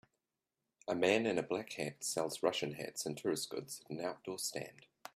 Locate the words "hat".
1.73-2.03